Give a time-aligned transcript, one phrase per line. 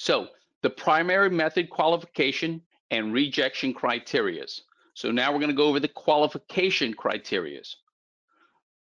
[0.00, 0.28] So
[0.62, 2.62] the primary method qualification
[2.92, 4.60] and rejection criterias.
[4.94, 7.74] So now we're going to go over the qualification criterias.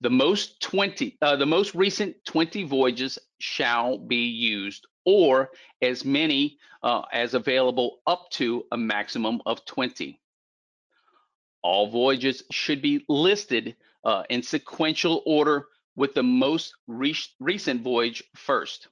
[0.01, 5.51] The most 20, uh, the most recent 20 voyages shall be used or
[5.81, 10.19] as many uh, as available up to a maximum of 20.
[11.61, 18.21] All voyages should be listed uh, in sequential order with the most re recent voyage
[18.35, 18.89] first.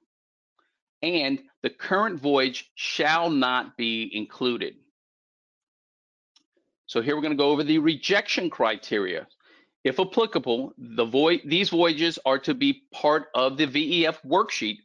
[1.03, 4.75] And the current voyage shall not be included.
[6.87, 9.27] So here we're going to go over the rejection criteria.
[9.83, 14.77] If applicable, the voy these voyages are to be part of the VEF worksheet,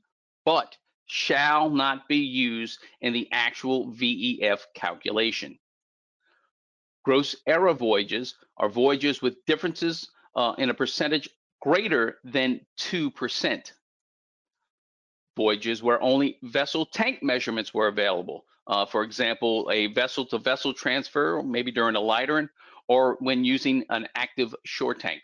[0.45, 5.59] but shall not be used in the actual VEF calculation.
[7.05, 11.29] Gross error voyages are voyages with differences uh, in a percentage
[11.61, 13.73] greater than 2%.
[15.39, 18.45] Voyages where only vessel tank measurements were available.
[18.67, 22.49] Uh, for example, a vessel to vessel transfer, maybe during a lightering,
[22.89, 25.23] or when using an active shore tank.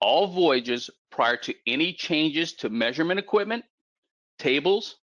[0.00, 3.64] All voyages prior to any changes to measurement equipment,
[4.38, 4.98] tables,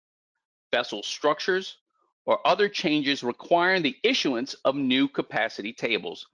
[0.72, 1.80] vessel structures,
[2.26, 6.28] or other changes requiring the issuance of new capacity tables.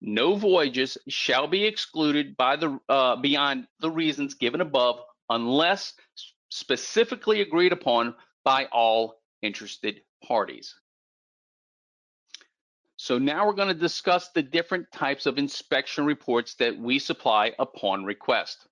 [0.00, 5.94] No voyages shall be excluded by the uh, beyond the reasons given above unless
[6.50, 10.74] specifically agreed upon by all interested parties.
[12.96, 17.52] So now we're going to discuss the different types of inspection reports that we supply
[17.58, 18.66] upon request.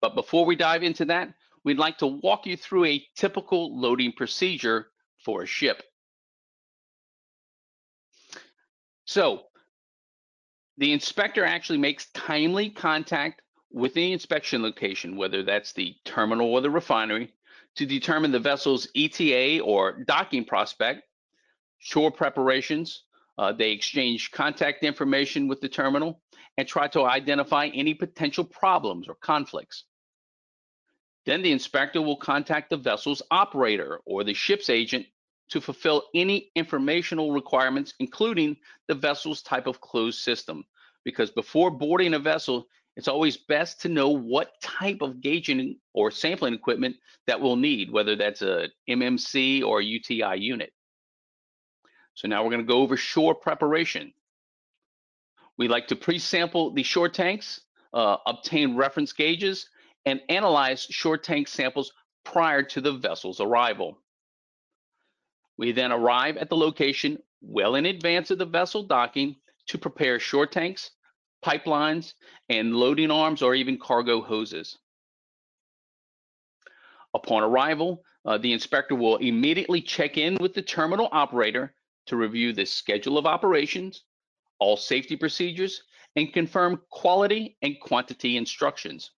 [0.00, 4.12] But before we dive into that, we'd like to walk you through a typical loading
[4.12, 4.86] procedure
[5.24, 5.82] for a ship.
[9.04, 9.42] So
[10.76, 16.60] the inspector actually makes timely contact with the inspection location, whether that's the terminal or
[16.60, 17.32] the refinery,
[17.76, 21.02] to determine the vessel's ETA or docking prospect,
[21.78, 23.04] shore preparations,
[23.36, 26.20] uh, they exchange contact information with the terminal
[26.56, 29.84] and try to identify any potential problems or conflicts.
[31.24, 35.06] Then the inspector will contact the vessel's operator or the ship's agent
[35.50, 38.56] to fulfill any informational requirements, including
[38.86, 40.64] the vessel's type of closed system.
[41.04, 42.66] Because before boarding a vessel,
[42.98, 46.96] it's always best to know what type of gauging or sampling equipment
[47.28, 50.72] that we'll need, whether that's a MMC or a UTI unit.
[52.14, 54.12] So now we're going to go over shore preparation.
[55.56, 57.60] We like to pre-sample the shore tanks,
[57.94, 59.68] uh, obtain reference gauges,
[60.04, 61.92] and analyze shore tank samples
[62.24, 64.00] prior to the vessel's arrival.
[65.56, 69.36] We then arrive at the location well in advance of the vessel docking
[69.68, 70.90] to prepare shore tanks,
[71.44, 72.14] pipelines,
[72.48, 74.78] and loading arms or even cargo hoses.
[77.14, 81.74] Upon arrival, uh, the inspector will immediately check in with the terminal operator
[82.06, 84.02] to review the schedule of operations,
[84.58, 85.82] all safety procedures,
[86.16, 89.10] and confirm quality and quantity instructions.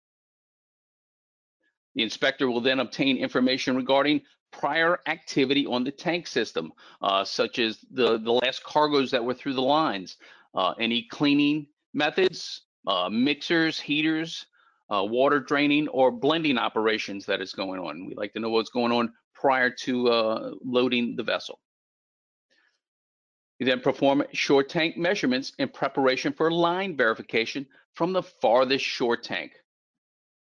[1.95, 7.59] The inspector will then obtain information regarding prior activity on the tank system, uh, such
[7.59, 10.17] as the, the last cargoes that were through the lines,
[10.55, 14.47] uh, any cleaning methods, uh, mixers, heaters,
[14.93, 18.07] uh, water draining, or blending operations that is going on.
[18.07, 21.61] We like to know what's going on prior to uh, loading the vessel.
[23.59, 29.17] You then perform shore tank measurements in preparation for line verification from the farthest shore
[29.17, 29.53] tank.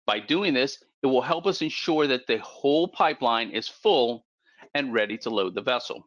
[0.06, 4.24] By doing this, it will help us ensure that the whole pipeline is full
[4.74, 6.06] and ready to load the vessel.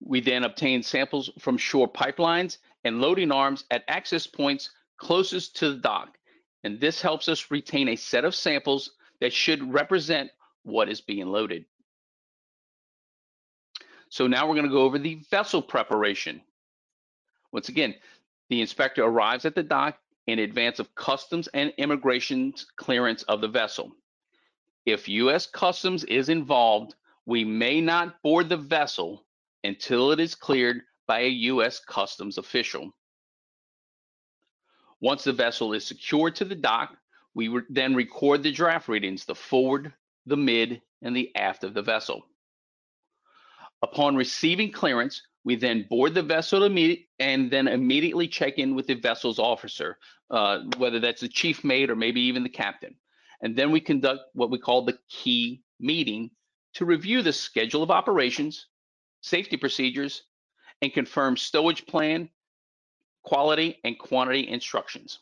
[0.00, 5.70] We then obtain samples from shore pipelines and loading arms at access points closest to
[5.70, 6.18] the dock.
[6.64, 10.30] And this helps us retain a set of samples that should represent
[10.62, 11.64] what is being loaded.
[14.08, 16.40] So now we're going to go over the vessel preparation.
[17.52, 17.94] Once again,
[18.48, 23.48] the inspector arrives at the dock in advance of customs and immigration's clearance of the
[23.48, 23.92] vessel.
[24.84, 25.46] If U.S.
[25.46, 26.94] Customs is involved,
[27.26, 29.25] we may not board the vessel
[29.66, 31.80] until it is cleared by a U.S.
[31.80, 32.90] Customs official.
[35.00, 36.96] Once the vessel is secured to the dock,
[37.34, 39.92] we re then record the draft readings, the forward,
[40.24, 42.24] the mid, and the aft of the vessel.
[43.82, 48.94] Upon receiving clearance, we then board the vessel and then immediately check in with the
[48.94, 49.98] vessel's officer,
[50.30, 52.96] uh, whether that's the chief mate or maybe even the captain.
[53.42, 56.30] And then we conduct what we call the key meeting
[56.74, 58.66] to review the schedule of operations,
[59.26, 60.22] safety procedures,
[60.82, 62.28] and confirm stowage plan,
[63.24, 65.18] quality, and quantity instructions.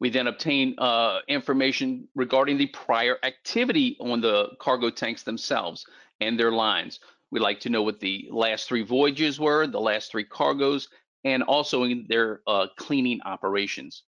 [0.00, 5.84] We then obtain uh, information regarding the prior activity on the cargo tanks themselves
[6.20, 7.00] and their lines.
[7.30, 10.88] We like to know what the last three voyages were, the last three cargoes,
[11.24, 14.04] and also in their uh, cleaning operations.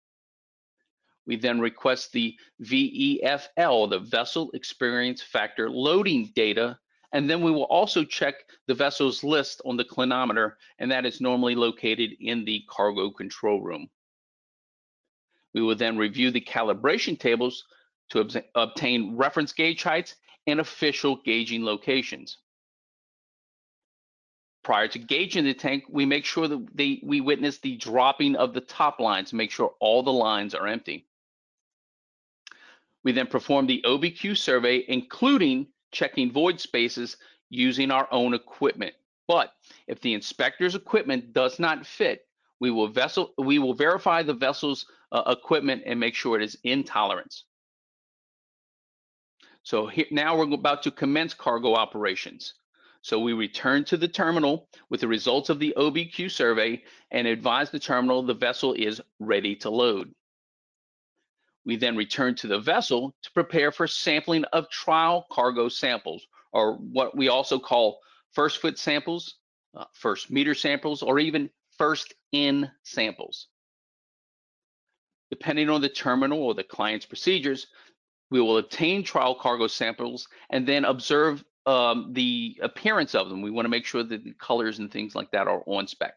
[1.27, 6.77] We then request the VEFL, the Vessel Experience Factor loading data,
[7.11, 8.35] and then we will also check
[8.67, 13.61] the vessel's list on the clinometer, and that is normally located in the cargo control
[13.61, 13.89] room.
[15.53, 17.65] We will then review the calibration tables
[18.09, 20.15] to ob obtain reference gauge heights
[20.47, 22.37] and official gauging locations.
[24.63, 28.53] Prior to gauging the tank, we make sure that they, we witness the dropping of
[28.53, 31.07] the top lines to make sure all the lines are empty.
[33.03, 37.17] We then perform the OBQ survey, including checking void spaces
[37.49, 38.93] using our own equipment.
[39.27, 39.51] But
[39.87, 42.27] if the inspector's equipment does not fit,
[42.59, 46.57] we will vessel we will verify the vessel's uh, equipment and make sure it is
[46.63, 47.45] in tolerance.
[49.63, 52.53] So here, now we're about to commence cargo operations.
[53.01, 57.69] So we return to the terminal with the results of the OBQ survey and advise
[57.69, 60.13] the terminal the vessel is ready to load.
[61.65, 66.75] We then return to the vessel to prepare for sampling of trial cargo samples, or
[66.75, 67.99] what we also call
[68.33, 69.35] first foot samples,
[69.75, 73.47] uh, first meter samples, or even first in samples.
[75.31, 77.67] Depending on the terminal or the client's procedures,
[78.29, 83.41] we will obtain trial cargo samples and then observe um, the appearance of them.
[83.41, 86.13] We want to make sure that the colors and things like that are on spec.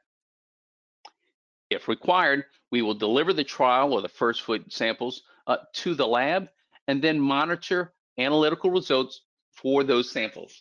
[1.70, 6.06] If required, we will deliver the trial or the first foot samples uh, to the
[6.06, 6.48] lab
[6.86, 9.22] and then monitor analytical results
[9.52, 10.60] for those samples.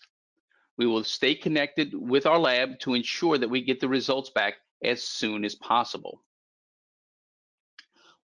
[0.78, 4.56] We will stay connected with our lab to ensure that we get the results back
[4.84, 6.24] as soon as possible.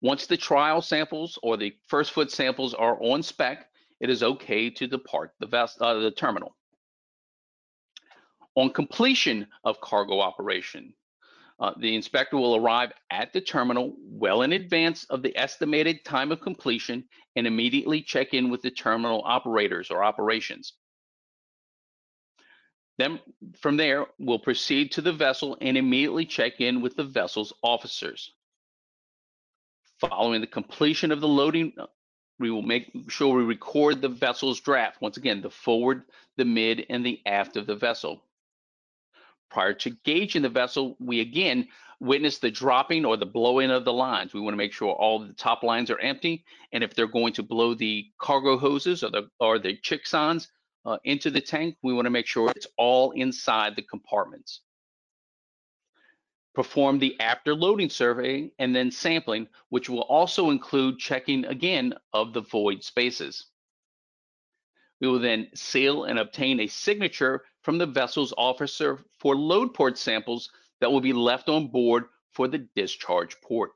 [0.02, 3.68] Once the trial samples or the first foot samples are on spec,
[4.00, 6.56] it is okay to depart the, uh, the terminal.
[8.56, 10.94] On completion of cargo operation,
[11.60, 16.32] uh, the inspector will arrive at the terminal well in advance of the estimated time
[16.32, 17.04] of completion
[17.36, 20.74] and immediately check in with the terminal operators or operations.
[22.98, 23.20] Then
[23.60, 28.32] from there, we'll proceed to the vessel and immediately check in with the vessel's officers.
[30.00, 31.74] Following the completion of the loading,
[32.40, 35.02] we will make sure we record the vessel's draft.
[35.02, 36.04] Once again, the forward,
[36.38, 38.24] the mid, and the aft of the vessel.
[39.52, 41.68] Prior to gauging the vessel, we again
[42.00, 44.34] witness the dropping or the blowing of the lines.
[44.34, 46.46] We want to make sure all the top lines are empty.
[46.72, 50.48] And if they're going to blow the cargo hoses or the, or the Chiksans
[50.86, 54.62] uh, into the tank, we want to make sure it's all inside the compartments.
[56.56, 62.34] Perform the after loading survey and then sampling, which will also include checking again of
[62.34, 63.46] the void spaces.
[65.02, 69.98] We will then seal and obtain a signature from the vessel's officer for load port
[69.98, 70.50] samples
[70.80, 73.72] that will be left on board for the discharge port.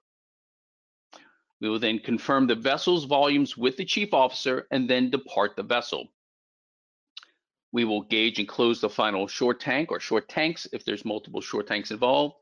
[1.61, 5.63] We will then confirm the vessel's volumes with the chief officer and then depart the
[5.63, 6.09] vessel.
[7.71, 11.41] We will gauge and close the final shore tank or shore tanks if there's multiple
[11.41, 12.35] shore tanks involved.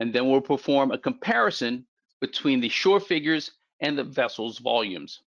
[0.00, 1.86] And then we'll perform a comparison
[2.20, 5.20] between the shore figures and the vessel's volumes.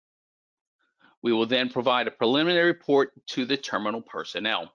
[1.22, 4.72] We will then provide a preliminary report to the terminal personnel.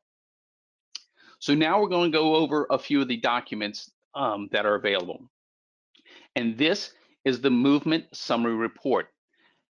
[1.40, 4.76] So now we're going to go over a few of the documents um, that are
[4.76, 5.30] available.
[6.36, 6.92] And this
[7.26, 9.08] is the movement summary report.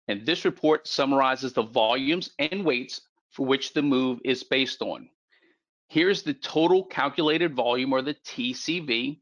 [0.07, 5.09] And this report summarizes the volumes and weights for which the move is based on.
[5.89, 9.19] Here's the total calculated volume or the TCV.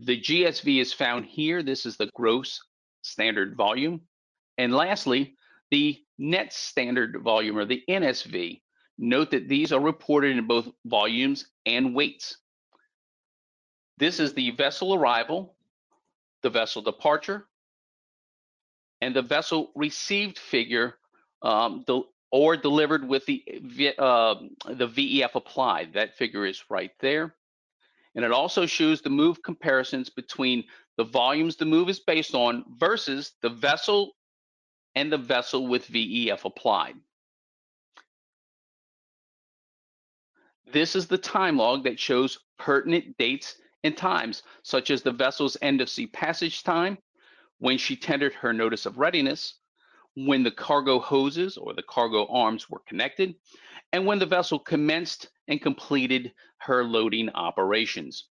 [0.00, 1.62] The GSV is found here.
[1.62, 2.60] This is the gross
[3.02, 4.02] standard volume.
[4.58, 5.36] And lastly,
[5.70, 8.60] the net standard volume or the NSV.
[8.98, 12.38] Note that these are reported in both volumes and weights.
[13.98, 15.54] This is the vessel arrival,
[16.42, 17.46] the vessel departure,
[19.00, 20.94] and the vessel received figure
[21.42, 23.42] um, the, or delivered with the,
[23.98, 24.34] uh,
[24.66, 25.92] the VEF applied.
[25.94, 27.34] That figure is right there.
[28.14, 30.64] And it also shows the move comparisons between
[30.96, 34.12] the volumes the move is based on versus the vessel
[34.94, 36.94] and the vessel with VEF applied.
[40.72, 45.56] This is the time log that shows pertinent dates and times, such as the vessel's
[45.62, 46.98] end of sea passage time,
[47.58, 49.54] when she tendered her notice of readiness,
[50.14, 53.34] when the cargo hoses or the cargo arms were connected,
[53.92, 58.26] and when the vessel commenced and completed her loading operations.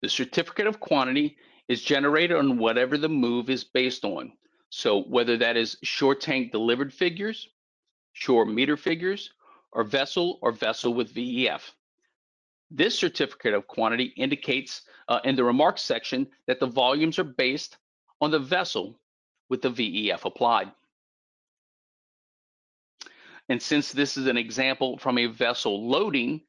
[0.00, 1.36] The certificate of quantity
[1.68, 4.32] is generated on whatever the move is based on.
[4.70, 7.48] So whether that is shore tank delivered figures,
[8.12, 9.30] shore meter figures,
[9.72, 11.72] or vessel or vessel with VEF.
[12.70, 17.76] This certificate of quantity indicates uh, in the remarks section that the volumes are based
[18.20, 18.98] on the vessel
[19.50, 20.72] with the VEF applied.
[23.48, 26.42] And since this is an example from a vessel loading,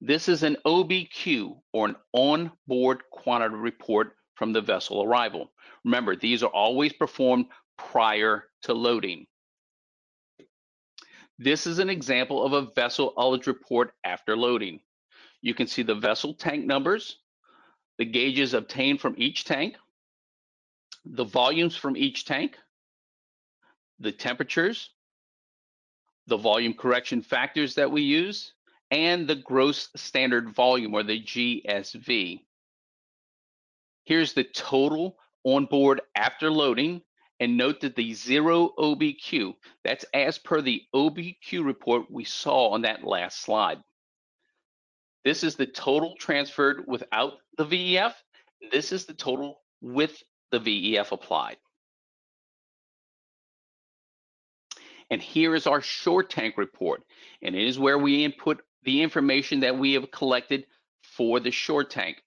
[0.00, 5.50] this is an OBQ or an on-board quantity report from the vessel arrival.
[5.84, 7.46] Remember, these are always performed
[7.78, 9.26] prior to loading.
[11.42, 14.78] This is an example of a vessel ullage report after loading.
[15.40, 17.16] You can see the vessel tank numbers,
[17.96, 19.76] the gauges obtained from each tank,
[21.06, 22.58] the volumes from each tank,
[24.00, 24.90] the temperatures,
[26.26, 28.52] the volume correction factors that we use,
[28.90, 32.42] and the gross standard volume or the GSV.
[34.04, 37.00] Here's the total on board after loading
[37.40, 42.82] and note that the zero OBQ, that's as per the OBQ report we saw on
[42.82, 43.78] that last slide.
[45.24, 48.12] This is the total transferred without the VEF.
[48.70, 51.56] This is the total with the VEF applied.
[55.10, 57.02] And here is our shore tank report.
[57.42, 60.66] And it is where we input the information that we have collected
[61.02, 62.22] for the shore tank.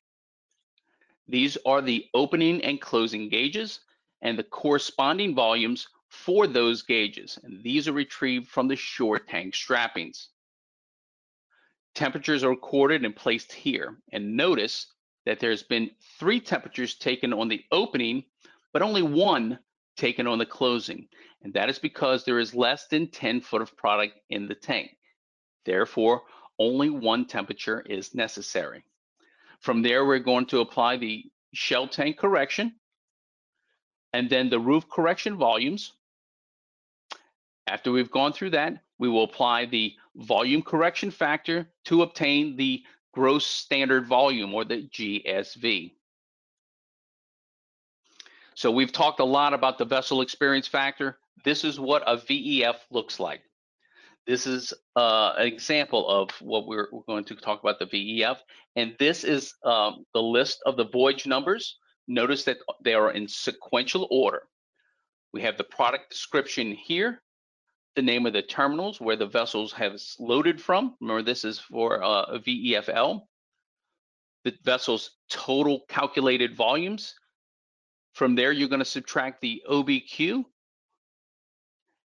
[1.28, 3.80] These are the opening and closing gauges
[4.24, 7.38] and the corresponding volumes for those gauges.
[7.44, 10.30] And these are retrieved from the shore tank strappings.
[11.94, 13.98] Temperatures are recorded and placed here.
[14.12, 14.88] And notice
[15.26, 18.24] that there's been three temperatures taken on the opening,
[18.72, 19.60] but only one
[19.98, 21.08] taken on the closing.
[21.44, 24.98] And that is because there is less than 10 foot of product in the tank.
[25.66, 26.24] Therefore,
[26.58, 28.84] only one temperature is necessary.
[29.60, 32.76] From there, we're going to apply the shell tank correction
[34.14, 35.94] and then the roof correction volumes.
[37.68, 42.84] After we've gone through that, we will apply the volume correction factor to obtain the
[43.14, 45.92] gross standard volume or the GSV.
[48.56, 51.18] So we've talked a lot about the vessel experience factor.
[51.44, 53.42] This is what a VEF looks like.
[54.26, 58.38] This is uh, an example of what we're, we're, going to talk about the VEF.
[58.76, 61.78] And this is um, the list of the voyage numbers.
[62.08, 64.44] Notice that they are in sequential order.
[65.34, 67.22] We have the product description here,
[67.96, 70.96] the name of the terminals where the vessels have loaded from.
[71.00, 73.22] Remember, this is for uh, a VEFL.
[74.44, 77.16] The vessel's total calculated volumes.
[78.14, 80.44] From there, you're going to subtract the OBQ.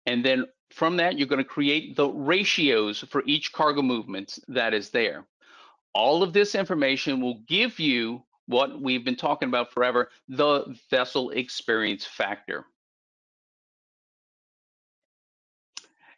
[0.05, 4.73] And then from that, you're going to create the ratios for each cargo movement that
[4.73, 5.25] is there.
[5.93, 11.29] All of this information will give you what we've been talking about forever, the vessel
[11.29, 12.65] experience factor.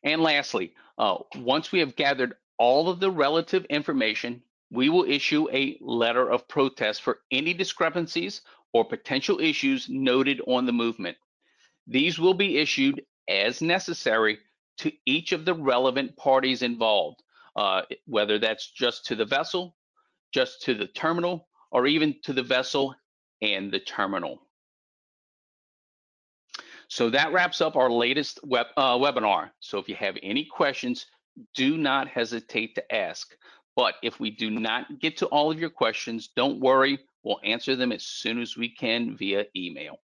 [0.01, 5.49] And lastly, uh, once we have gathered all of the relative information, we will issue
[5.51, 11.17] a letter of protest for any discrepancies or potential issues noted on the movement.
[11.85, 14.39] These will be issued as necessary
[14.77, 17.21] to each of the relevant parties involved,
[17.57, 19.75] uh, whether that's just to the vessel,
[20.31, 22.95] just to the terminal, or even to the vessel
[23.41, 24.41] and the terminal.
[26.87, 29.51] So that wraps up our latest web, uh, webinar.
[29.61, 31.05] So if you have any questions,
[31.55, 33.33] do not hesitate to ask.
[33.77, 37.77] But if we do not get to all of your questions, don't worry, we'll answer
[37.77, 39.99] them as soon as we can via email.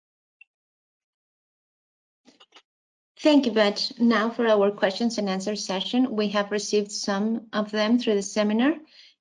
[3.19, 3.81] Thank you, Bud.
[4.00, 6.15] Now for our questions and answer session.
[6.15, 8.75] We have received some of them through the seminar.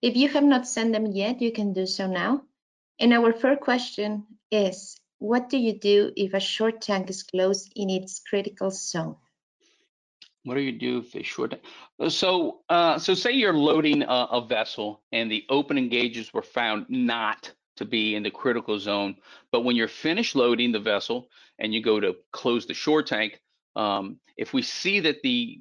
[0.07, 2.43] If you have not sent them yet, you can do so now.
[3.01, 7.73] And our first question is, what do you do if a shore tank is closed
[7.75, 9.17] in its critical zone?
[10.45, 11.63] What do you do if a shore tank?
[12.09, 16.87] So, uh, so say you're loading a, a vessel and the opening gauges were found
[16.89, 19.17] not to be in the critical zone,
[19.51, 23.41] but when you're finished loading the vessel and you go to close the shore tank,
[23.75, 25.61] um, if we see that the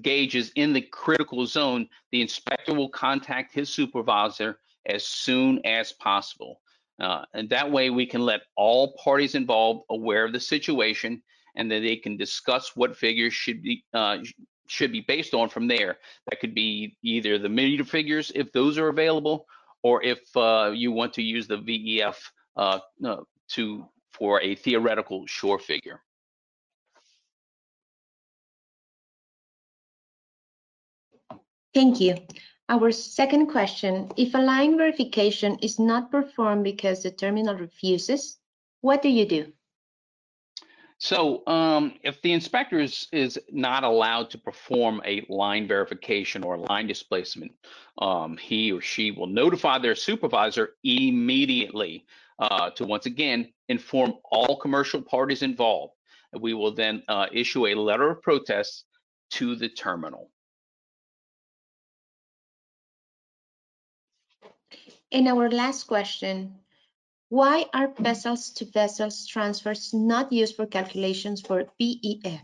[0.00, 5.92] gauge is in the critical zone, the inspector will contact his supervisor as soon as
[5.92, 6.60] possible.
[7.00, 11.22] Uh, and that way we can let all parties involved aware of the situation
[11.56, 14.18] and that they can discuss what figures should be uh,
[14.68, 15.98] should be based on from there.
[16.30, 19.46] That could be either the meter figures if those are available,
[19.82, 22.16] or if uh, you want to use the VEF
[22.56, 23.16] uh, uh,
[23.50, 26.00] to for a theoretical shore figure.
[31.74, 32.16] Thank you.
[32.68, 38.38] Our second question, if a line verification is not performed because the terminal refuses,
[38.80, 39.52] what do you do?
[40.98, 46.56] So um, if the inspector is, is not allowed to perform a line verification or
[46.56, 47.52] line displacement,
[47.98, 52.06] um, he or she will notify their supervisor immediately
[52.38, 55.94] uh, to once again inform all commercial parties involved.
[56.38, 58.84] We will then uh, issue a letter of protest
[59.32, 60.30] to the terminal.
[65.12, 66.54] And our last question,
[67.28, 72.40] why are vessels to vessels transfers not used for calculations for VEF?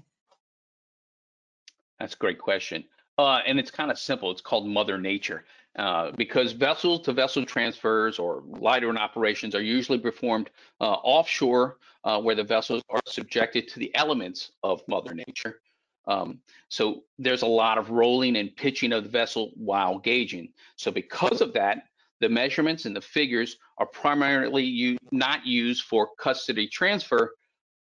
[1.98, 2.84] That's a great question.
[3.16, 4.30] Uh, and it's kind of simple.
[4.30, 5.44] It's called Mother Nature.
[5.76, 12.20] Uh, because vessel to vessel transfers or lightering operations are usually performed uh, offshore uh,
[12.20, 15.60] where the vessels are subjected to the elements of Mother Nature.
[16.06, 20.52] Um, so there's a lot of rolling and pitching of the vessel while gauging.
[20.76, 21.87] So because of that,
[22.20, 27.34] the measurements and the figures are primarily not used for custody transfer,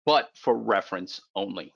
[0.06, 1.74] but for reference only.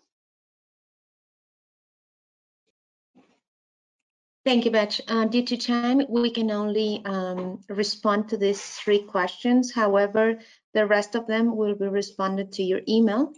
[4.43, 4.99] Thank you, Betch.
[5.07, 9.71] Uh, due to time, we can only um, respond to these three questions.
[9.71, 10.39] However,
[10.73, 13.33] the rest of them will be responded to your email.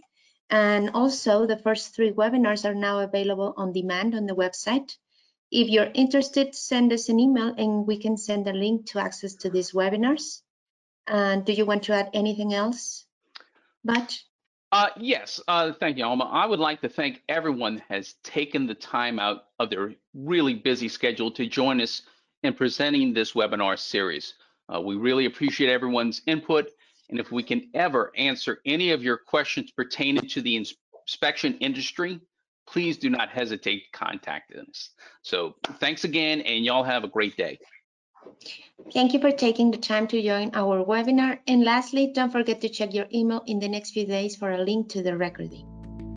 [0.48, 4.96] And also, the first three webinars are now available on demand on the website.
[5.50, 9.34] If you're interested, send us an email and we can send a link to access
[9.36, 10.40] to these webinars.
[11.06, 13.06] And do you want to add anything else,
[13.84, 14.18] But
[14.72, 16.24] Uh, yes, uh, thank you, Alma.
[16.24, 20.88] I would like to thank everyone has taken the time out of their really busy
[20.88, 22.02] schedule to join us
[22.42, 24.34] in presenting this webinar series.
[24.68, 26.70] Uh, we really appreciate everyone's input,
[27.08, 32.20] and if we can ever answer any of your questions pertaining to the inspection industry,
[32.66, 34.90] please do not hesitate to contact us.
[35.22, 37.58] So thanks again, and y'all have a great day.
[38.92, 41.38] Thank you for taking the time to join our webinar.
[41.46, 44.58] And lastly, don't forget to check your email in the next few days for a
[44.58, 45.66] link to the recording.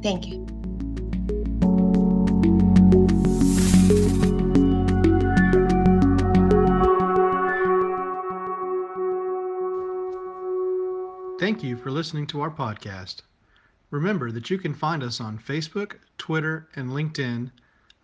[0.01, 0.45] Thank you.
[11.39, 13.21] Thank you for listening to our podcast.
[13.89, 17.51] Remember that you can find us on Facebook, Twitter, and LinkedIn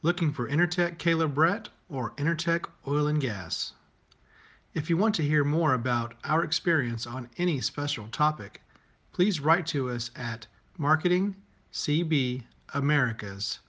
[0.01, 3.73] looking for Intertek Caleb Brett or Intertek Oil and Gas.
[4.73, 8.61] If you want to hear more about our experience on any special topic,
[9.11, 10.47] please write to us at
[10.79, 13.59] marketingcbamericas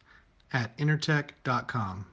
[0.53, 2.07] at intertek.com.